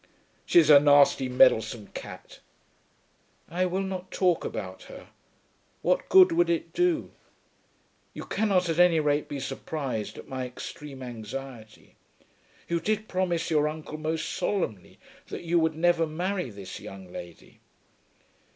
[0.47, 2.39] "She's a nasty meddlesome cat."
[3.47, 5.09] "I will not talk about her.
[5.83, 7.11] What good would it do?
[8.15, 11.97] You cannot at any rate be surprised at my extreme anxiety.
[12.67, 17.59] You did promise your uncle most solemnly that you would never marry this young lady."